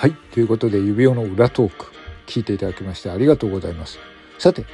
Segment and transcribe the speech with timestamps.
[0.00, 0.12] はい。
[0.32, 1.92] ということで、指輪の裏トーク、
[2.26, 3.98] 聞いていただきましてありがとうございます。
[4.38, 4.64] さて、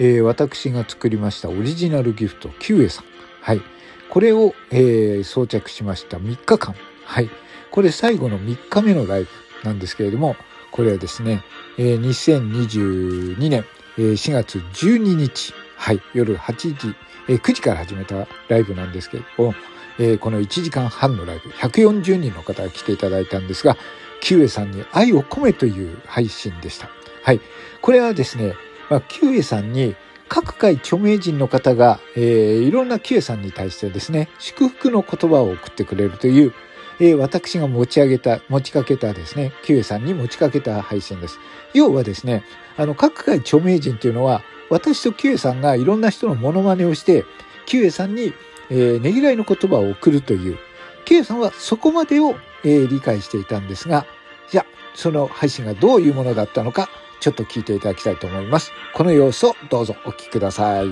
[0.00, 3.04] えー私が作りましたオリジナルギフト、キュウエさん。
[3.42, 3.62] はい。
[4.10, 6.74] これを、えー装着しました3日間。
[7.04, 7.30] はい。
[7.70, 9.28] これ最後の3日目のライブ
[9.62, 10.34] なんですけれども、
[10.72, 11.44] これはですね、
[11.78, 13.64] えー2022年、
[13.98, 16.96] えー4月12日、はい、夜8時、
[17.28, 19.54] えー9時から始めたライブなんですけれども、
[20.00, 23.76] えーこの1時間半のライブ、140人の方が来ていただいたんですが、
[24.22, 26.88] キウエさんに愛を込めという配信でした。
[27.24, 27.40] はい。
[27.82, 28.54] これはですね、
[28.88, 29.96] まあ、キウエさんに
[30.28, 36.54] 各界著名人の方が、えーいろんなキウエさんに対してですね、祝福の言葉を送ってくれるという、
[37.00, 41.40] えー私が持ち上げた、持ちかけたですね、キウエさんに持ちかけた配信です。
[41.74, 42.44] 要はですね、
[42.76, 47.24] あの、各界著名人というのは、私とキウエさんがいろんな人のモノマネをして、
[47.66, 48.32] キウエさんに、
[48.70, 50.58] えーねぎらいの言葉を送るという、
[51.04, 54.06] キウエさんはそこまでを、えー理解していたんですが、
[54.50, 56.88] じゃあ、その配信がどういうものだったのか、
[57.20, 58.72] ちょっと聞いていただきたいと思います。
[58.94, 60.86] この様子をどうぞお聞きください。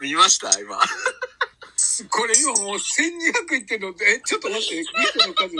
[0.00, 0.78] 見ました今。
[2.10, 5.56] これ今もう1200いってんのえ、ちょっと待って、ギフトの数。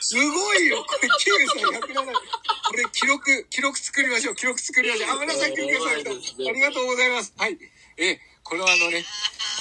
[0.00, 2.12] すごいよこれ、キュウさん107。
[2.12, 4.34] これ、記録、記録作りましょう。
[4.36, 5.10] 記録作りましょう。
[5.10, 5.92] あ、紫キュウさん。
[5.92, 7.34] ありがとうございます。
[7.36, 7.58] はい。
[7.96, 9.04] え、これはあのね、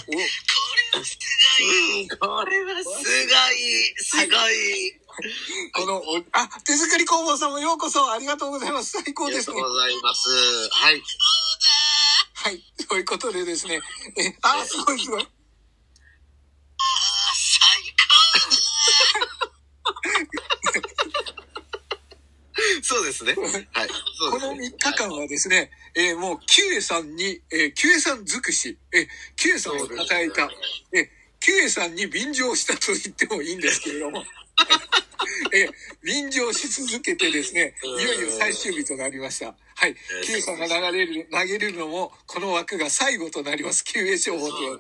[0.07, 0.17] うん、
[2.19, 4.99] これはすごい、すごい。
[5.75, 9.01] お、この、おあ、手作り工房さんもようこそありがとうございます。
[9.03, 9.73] 最高ですねありがとう。
[9.73, 10.29] ございます。
[10.71, 11.03] はい。
[12.33, 12.61] はい。
[12.87, 13.81] ということでですね、
[14.17, 15.27] え、あ、すごいすごい。
[22.81, 23.67] そうですね。
[23.73, 23.89] はい。
[24.31, 24.77] このですね。
[24.77, 30.49] 3日間はですね、えーもう、キュウエさんに、えーキュウエさん尽くし、えーキュウエさんを称えた、
[30.93, 31.07] えー
[31.39, 34.23] キュウエさんに便乗したと言ってもいいんですけれども、
[35.53, 39.47] えー便乗し続けてですね、いよいよ最終日となりました。
[39.75, 39.95] はい。
[40.23, 43.83] キュウエさんが流れる、投げるのも、この枠が最後となります。
[43.83, 44.79] キュウエ商法という。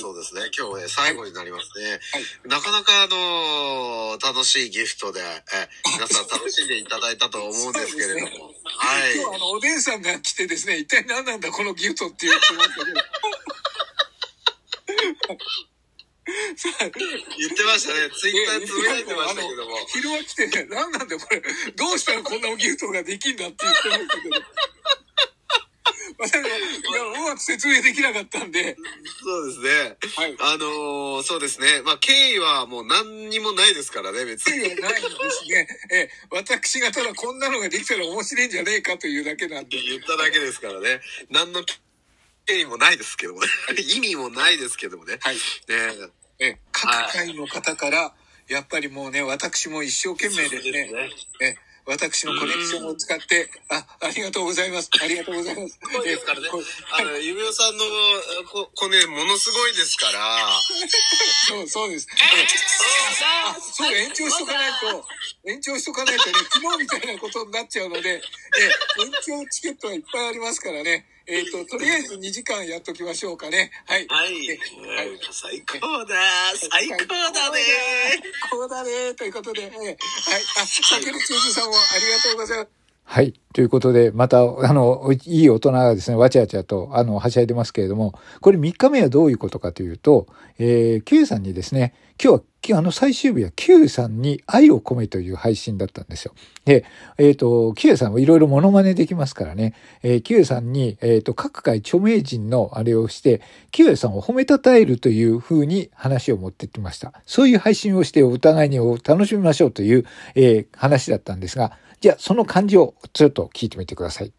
[0.00, 0.42] そうですね。
[0.56, 1.90] 今日ね、最後になりますね。
[1.90, 2.00] はい
[2.48, 8.28] なかなかあのー楽しいギフトで、え皆さん楽しんでいただいたと思うんですけれども。
[8.30, 9.16] そうはい。
[9.16, 13.00] 今日あの、お姉さんが来てですね、一体何なんだこのギフトって言ってましたけど。
[16.56, 16.92] さあ言っ
[17.56, 18.10] てましたね。
[18.10, 19.76] ツイッターつぶやいてましたけども。
[19.88, 21.42] 昼間来てね、何なんだよこれ、
[21.76, 24.36] どうしたらこんなギフトができんだって言ってましたけど。
[26.18, 28.76] 私はいや、うまく説明できなかったんで、
[29.22, 29.96] そうですね。
[30.16, 30.36] はい。
[30.38, 31.82] あのーそうですね。
[31.84, 34.62] まあ、経緯はもう何にもないですからね、別に。
[34.62, 35.68] 経緯はないんですね。
[35.92, 39.80] え、私がただこんなのができたら面白いんじゃねえかというだけなんで。
[39.80, 41.00] 言っただけですからね。
[41.30, 41.64] 何の
[42.46, 43.48] 経緯もないですけどもね。
[43.94, 45.18] 意味もないですけどもね。
[45.20, 45.36] はい。
[45.36, 45.40] ね
[46.42, 48.12] え、各界の方から、
[48.48, 50.90] やっぱりもうね、私も一生懸命ですね。
[51.40, 51.54] え、
[51.86, 54.90] 私のコネクションを使って、あ、ありがとうございます。
[55.00, 55.78] ありがとうございます。
[55.82, 57.84] ごいですからねあの、ゆめおさんの
[58.50, 60.50] こ、こね、ものすごいですから。
[61.46, 62.08] そう、そうです。
[62.10, 65.04] あ、あそう、延長しとかないと、
[65.46, 68.20] 延長しとかないとね、昨日みたいなことになっちゃうので、え、
[69.00, 71.06] 延長チケットはいっぱいありますからね。
[71.26, 73.70] えっ、と、とりあえず2時間やっときましょうかね。
[73.86, 74.06] はい。
[74.08, 74.28] はい。
[74.28, 76.14] はい最高だ
[76.54, 77.58] 最高だね
[78.10, 79.96] 最高だねということで、えはい。
[79.96, 79.96] あ、
[80.66, 82.81] さけるさんもありがとうございます。
[83.04, 83.34] はい。
[83.52, 90.26] ということで、また、あの、いい大人がですね、わちゃわちゃと、あの、はしゃいでますけれども、これ3日目はどういうことかというと、
[90.58, 91.92] えー、Q さんにですね、
[92.22, 96.32] 今日は、あの、最終日は Q さんに愛を込めという配信だったんですよ。
[96.64, 96.86] で、
[97.18, 103.42] えっ、と、Q さんはいろいろモノマネできますからね、えー、Q さんに、えっ、と、各界著名人のあれをして、
[103.72, 107.12] Q さんを褒めたたえるという風に話を持ってきました。
[107.26, 114.32] そういう配信をしてお互いにを楽しみましょうという、えー話だったんですが、じゃあ、その感じをちょっと聞いてみてください。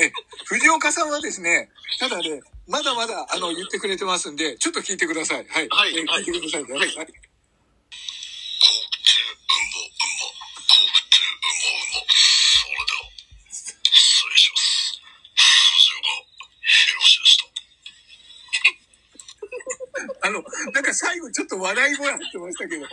[0.00, 0.10] え、
[0.46, 1.70] 藤岡さんはですね、
[2.00, 5.46] ただね、まだまだ、あの、言ってくれてますんで、ちょっと聞いてください。
[5.46, 5.68] はい。
[5.68, 6.72] はいえ聞いてくださいね。
[6.74, 6.96] はい。
[6.96, 7.06] はい。
[20.24, 20.42] あの、
[20.72, 21.96] なんか最後ちょっと笑い。
[21.96, 22.86] 声入ってましたけど。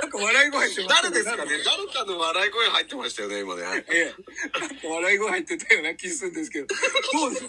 [0.00, 1.50] なんか笑い声入ってました誰ですかね？
[1.64, 3.62] 誰かの笑い声入ってましたよね、今ね。
[3.88, 4.14] え
[4.82, 4.88] え。
[4.88, 6.66] 笑い声入ってたような気するんですけど。
[6.66, 7.44] どうです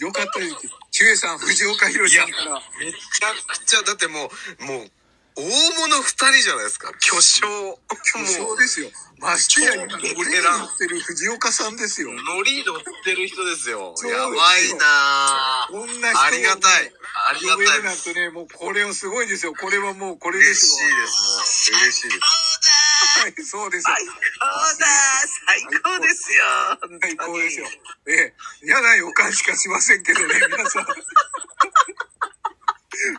[0.00, 0.54] よかったです。
[0.90, 2.62] ちゅえさん、藤岡弘さんから。
[2.78, 4.30] めちゃくちゃ、だっても
[4.60, 4.90] う、もう、
[5.34, 6.92] 大物二人じゃないですか。
[6.98, 7.46] 巨匠。
[7.88, 8.90] 巨匠ですよ。
[9.20, 12.10] ましてや今、超俺に乗ってる藤岡さんですよ。
[12.12, 13.92] ノリ乗ってる人ですよ。
[13.96, 16.92] すよやばいなぁこんな人ありがたい。
[17.26, 19.54] ありがたいんてね、もうこれはすごいですよ。
[19.54, 20.88] これはもうこれで嬉すよ。
[20.88, 21.70] しいです。
[21.72, 22.20] もう、嬉しいです。
[23.20, 23.96] はい、そうですよ。
[24.38, 24.86] 高だ
[25.46, 26.44] 最高ですよ
[27.00, 27.66] 最高ですよ。
[28.06, 30.86] ええ、嫌な予感しかしませんけどね、皆さん。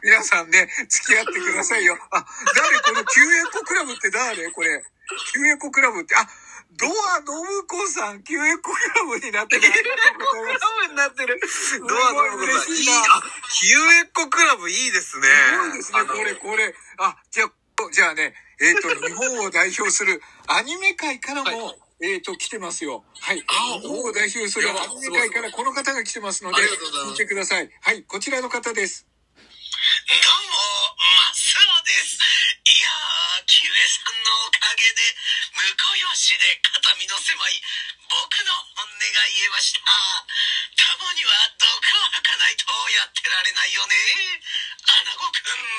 [0.04, 1.98] 皆さんね、付き合ってくださいよ。
[2.12, 2.26] あ、
[2.56, 2.80] 誰？
[2.82, 4.52] この救援コクラブって誰？
[4.52, 4.84] これ。
[5.34, 6.28] 救援コクラブって、あ、
[6.80, 9.64] ドア信子さん、救援コクラブになってる。
[9.64, 10.64] ありがとうございます。
[10.64, 11.40] ラブになってる。
[11.80, 12.76] ドアドアさん。
[12.76, 13.22] いいあ、
[13.52, 15.28] ヒューエッコクラブいいですね。
[15.28, 16.74] すごいですね、これ、これ。
[17.00, 17.52] あ、じゃあ、
[17.92, 23.04] じゃあね、えっ、と、日本を代表するアニメ界からも、はえっ、と、来てますよ。
[23.20, 23.44] はい。
[23.48, 27.70] あ日本を代表するアニメ界からこの方が来てますので見すてください。
[27.82, 29.06] はい、こちらの方です。
[30.10, 30.26] どうも、
[30.98, 32.18] マスオです。
[32.18, 35.06] いやー、キュエさんのおかげで、
[35.54, 35.62] 婿
[36.02, 37.62] 養子で肩身の狭い
[38.10, 39.86] 僕の本音が言えました。
[40.82, 41.30] たまには
[41.62, 43.94] 毒を吐かないとやってられないよね。
[44.90, 45.78] アナゴくん。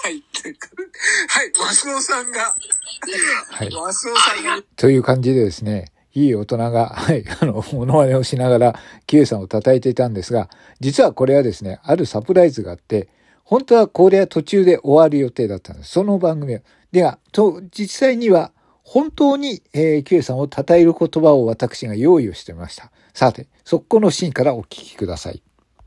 [0.00, 0.24] はい。
[0.24, 3.68] はい、マスオさんが、はい。
[3.68, 10.48] マスオさんが、という感じでですね、いい大人が、 はい、あの、モノマネをしながら、キエさんを叩いていたんですが、
[10.80, 13.08] 実はこれはですね、あるサプライズがあって、
[13.44, 15.90] 本当はこれは途中で終わる予定だったんです。
[15.90, 16.60] その番組は。
[16.92, 18.52] では、と、実際には、
[18.82, 22.90] 本当に、えー、キエさんを称える言葉を私が用意をしてました。
[23.14, 25.42] さて、そこのシーンからお聞きください。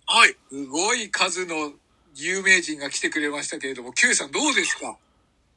[0.06, 1.74] はい、すごい数の
[2.16, 4.98] 有名人が来てくれましたけれども、キュウさんどうですか？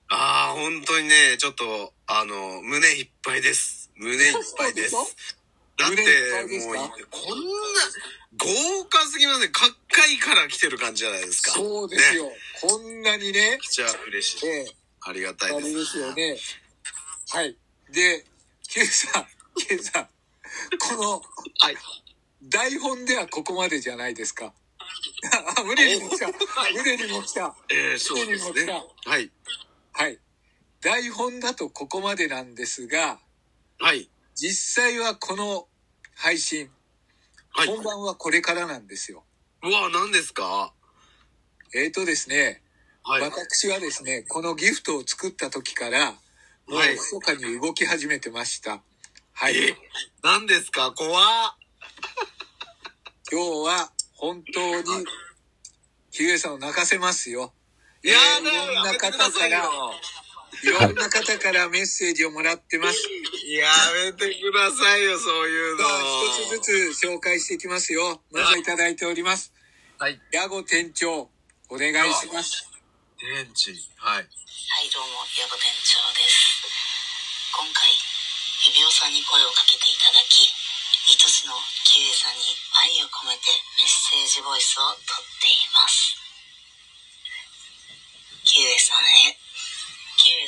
[0.09, 3.86] ああ、本当にね、ちょっと、あの、胸いっぱいです。
[3.97, 4.95] 胸いっぱいです。
[5.77, 5.97] だって
[6.59, 7.53] もうか、こんな、
[8.39, 9.49] 豪華すぎますね。
[9.49, 11.53] 各界から来てる感じじゃないですか。
[11.53, 12.19] そうですね。
[12.19, 12.33] よ。
[12.63, 14.47] こんなにね、じゃあ嬉しい。
[14.47, 15.67] ええありがたいです。
[15.67, 16.37] あれですよね。
[17.31, 17.57] はい。
[17.91, 18.25] で、
[18.69, 20.09] ケイさん、ケイさん、
[20.79, 21.23] この、
[21.59, 21.77] はい。
[22.43, 24.53] 台本ではここまでじゃないですか。
[25.57, 26.27] あ、胸にも来た。
[26.75, 27.55] 胸にも来た。
[27.71, 28.73] えー、そうですね。
[29.05, 29.31] はい。
[29.93, 30.19] はい。
[30.81, 33.19] 台本だとここまでなんですが、
[33.79, 34.09] はい。
[34.35, 35.67] 実際はこの
[36.15, 36.71] 配信、
[37.51, 37.69] はい。
[37.69, 39.25] 本番はこれからなんですよ。
[39.63, 40.73] うわ、何ですか？
[41.75, 42.63] えーとですね、
[43.03, 43.23] はい。
[43.23, 46.19] 私はですね、このギフトを作った時から、も
[46.69, 48.83] うはい密かに動き始めてました。
[49.33, 49.57] はい。
[49.57, 49.77] え
[50.23, 50.93] 何ですか？
[50.93, 51.55] 怖っ
[53.31, 55.05] 今日は本当に、
[56.11, 57.53] ヒゲさんを泣かせますよ。
[58.03, 59.69] やえーいろんな方から、
[60.63, 63.03] いろんな方からメッセージをもらってます。
[63.49, 63.69] や
[64.05, 65.85] めてくださいよ、そういうの。
[66.59, 68.23] 一つずつ紹介していきますよ。
[68.33, 69.53] まずいただいております。
[69.99, 70.21] はい。
[70.33, 71.31] ヤゴ店長、
[71.69, 72.69] お願いします。
[73.19, 73.73] 天地。
[73.97, 74.17] はい。
[74.17, 76.69] はい、どうも、ヤゴ店長です。
[77.53, 77.89] 今回、
[78.69, 80.53] 指輪さんに声をかけていただき、
[81.09, 81.55] 愛しの
[81.85, 82.43] キウエさんに
[82.83, 83.49] 愛を込めて
[83.79, 86.17] メッセージボイスをとっています。
[88.45, 89.46] キウエさんへ。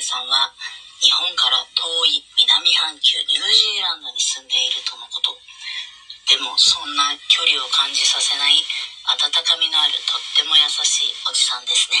[0.01, 0.51] さんは、
[0.99, 5.37] 日本から遠い南半球ニュージーランドに住んでいるとのこと。
[6.27, 11.97] でも、そんな距離を感じさせない温かみのあるとっても優しいおじさんですね。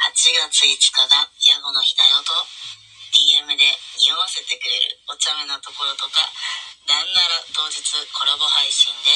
[0.00, 0.16] 8
[0.48, 2.32] 月5日がヤゴの日だよと
[3.12, 3.68] DM で
[4.00, 6.24] 匂わせてくれるお茶目なところとか
[6.88, 7.84] なんなら当日
[8.16, 9.12] コラボ配信で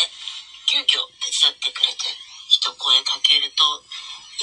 [0.69, 2.05] 急遽手伝ってくれて
[2.53, 3.65] 一声かけると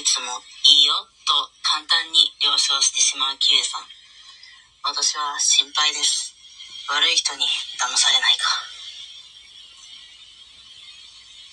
[0.02, 3.86] いつもいいよと簡単に了承してしまうキエさん
[4.84, 6.34] 私は心配です
[6.90, 7.46] 悪い人に
[7.78, 8.72] 騙されないか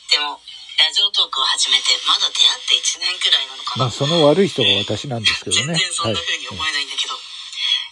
[0.09, 0.41] でも
[0.79, 5.75] ラジオトークを始めてまだ出会って1年くらいなのかなまあ、その悪い人が私なんですけどね。
[5.75, 7.19] 全然そはいんな風に思えないんだけど、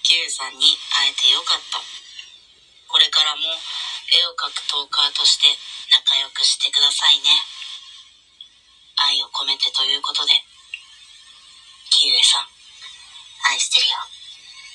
[0.06, 1.82] キウイさんに会えてよかった。
[1.82, 5.50] これからも絵を描くトーカーとして
[5.90, 7.26] 仲良くしてくださいね。
[9.02, 10.32] 愛を込めてということで、
[12.06, 12.46] キウイさん、
[13.50, 13.98] 愛してるよ。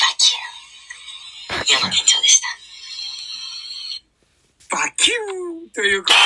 [0.03, 1.79] バキューン。
[1.79, 2.47] 山店長でした。
[4.75, 5.17] バキュー
[5.63, 6.19] ンということで、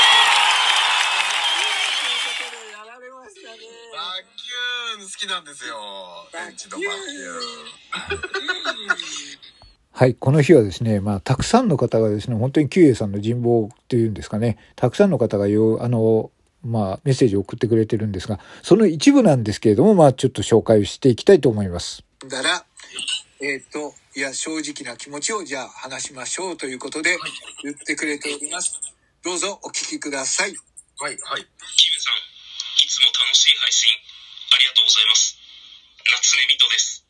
[2.73, 3.57] やられましたね。
[3.93, 3.99] バ
[4.33, 5.75] キューン好きなんですよ。
[6.33, 6.81] バキューン。
[9.91, 16.31] はい、この日はですね、まあ、たくさんの方がですね、本当にキュウエさんの人望っていうんですかね、たくさんの方がよう、あの、
[16.65, 22.03] まあ、メッセージを送ってくれてるんですが、その一部なんですけれども、まあ、ちょっと紹介をしていきたいと思います。
[22.27, 22.65] だら、
[23.41, 27.17] えっ、と、いや、正直な気持ちをじゃあ話しましょうということで
[27.63, 28.79] 言ってくれております。
[29.21, 30.55] どうぞお聞きください。
[30.97, 31.43] はい、はい。
[31.43, 32.17] キムさん、
[32.79, 35.35] いつも楽しい配信、ありがとうございます。
[36.07, 37.03] 夏音ミトです。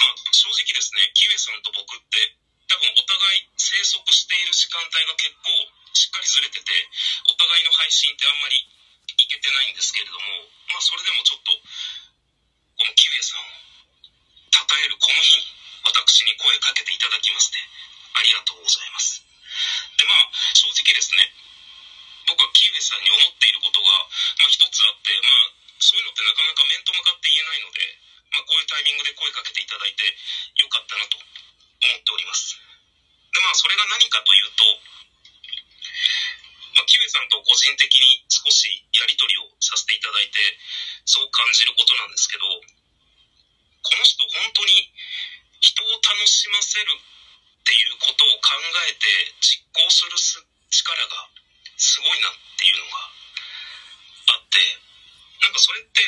[0.00, 2.40] まあ、正直ですね、キウエさんと僕って、
[2.72, 6.72] 多分お互い生息している時間帯が結構しっかりずれてて、
[7.28, 13.44] お互いの配信ってあんまりいけてないんですけれども、まあそれでもちょっと、このキウエさんを
[14.52, 15.44] 称えるこの日に
[15.84, 17.58] 私に声かけていただきまして、
[18.14, 19.20] ありがとうございます。
[19.98, 21.28] で、まあ正直ですね、
[22.26, 24.08] 僕はキウエさんに思っていることが、
[24.40, 27.80] まあ一つあって、まあそういうのってなかなか面と向かって言えないので、
[28.32, 30.06] まあこういうタイミングで声かけていただいて
[30.56, 32.56] よかったなと思っております。
[32.56, 34.64] で、まあそれが何かというと、
[36.74, 40.40] まあ、キウエさんと個人的に少しやりとりをさせていただいて、
[41.04, 42.48] そう感じることなんですけど、
[43.82, 44.88] この人本当に
[45.60, 48.56] 人を楽しませるっていうことを考
[48.88, 49.06] えて
[49.40, 50.16] 実行する
[50.70, 51.28] 力が
[51.76, 54.58] すごいなっていうのがあって、
[55.42, 56.02] なんかそれって、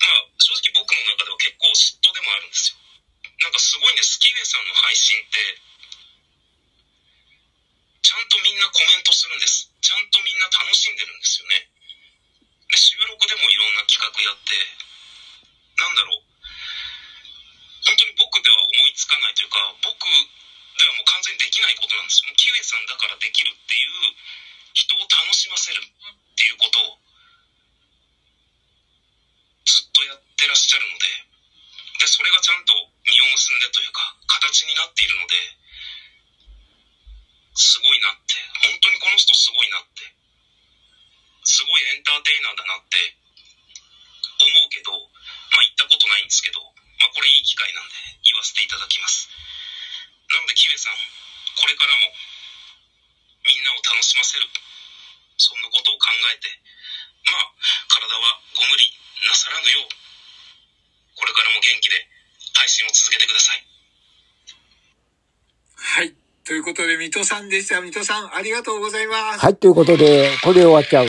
[0.00, 2.80] まあ正直僕の中では結構嫉妬でもあるんですよ。
[3.44, 4.18] なんかすごいんです。
[4.18, 9.70] キウエさんの配信って、ゃんとみんなコメントするんです。
[9.82, 11.66] ちゃんとみんな楽しんでるんですよね。
[12.70, 14.54] で、収録でもいろんな企画やって、
[15.76, 16.22] なんだろう。
[17.84, 20.06] 本当に僕では思いつかないというか、僕
[20.78, 22.24] ではもう完全にできないことなんです。
[22.24, 24.14] もうキウエさんだからできるっていう、
[24.74, 26.98] 人を楽しませるっていうことを、
[29.64, 31.06] ずっとやってらっしゃるので、
[32.02, 32.74] で、それがちゃんと
[33.06, 35.63] 実を結んでというか、形になっているので、
[37.54, 38.34] すごいなって、
[38.66, 40.10] 本当にこの人すごいなって、
[41.46, 42.98] すごいエンターテイナーだなって
[44.42, 46.60] 思うけど、まあ言ったことないんですけど、
[46.98, 47.94] まあこれいい機会なんで
[48.26, 49.30] 言わせていただきます。
[50.34, 50.98] なのでキウエさん、
[51.62, 52.10] これからも
[53.46, 54.50] みんなを楽しませる、
[55.38, 56.50] そんなことを考えて、
[57.30, 57.54] まあ
[57.86, 58.90] 体はご無理
[59.28, 59.88] なさらぬよう、
[61.14, 62.02] これからも元気で
[62.58, 63.62] 配信を続けてください。
[65.76, 66.23] はい。
[66.46, 67.80] ということで、水戸さんでした。
[67.80, 69.40] 水戸さん、ありがとうございます。
[69.40, 71.02] はい、ということで、これで終わっちゃう。